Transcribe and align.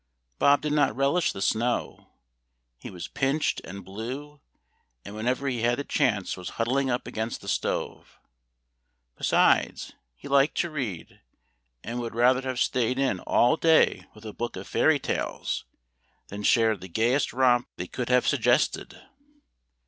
Bob 0.39 0.61
did 0.61 0.73
not 0.73 0.95
relish 0.95 1.31
the 1.31 1.43
snow; 1.43 2.07
he 2.79 2.89
was 2.89 3.07
pinched 3.07 3.61
and 3.63 3.85
blue, 3.85 4.41
and 5.05 5.13
whenever 5.15 5.47
he 5.47 5.61
had 5.61 5.77
the 5.77 5.83
chance 5.83 6.35
was 6.35 6.49
huddling 6.57 6.89
up 6.89 7.05
against 7.05 7.39
the 7.39 7.47
stove; 7.47 8.19
besides, 9.15 9.93
he 10.15 10.27
liked 10.27 10.57
to 10.57 10.71
read, 10.71 11.21
and 11.83 11.99
would 11.99 12.15
rather 12.15 12.41
have 12.41 12.59
staid 12.59 12.97
in 12.97 13.19
all 13.19 13.55
day 13.55 14.07
with 14.15 14.25
a 14.25 14.33
book 14.33 14.55
of 14.55 14.65
fairy 14.67 14.97
tales 14.97 15.65
than 16.29 16.41
shared 16.41 16.81
the 16.81 16.87
gayest 16.89 17.31
romp 17.31 17.67
they 17.75 17.85
could 17.85 18.09
have 18.09 18.25
suggested. 18.27 18.99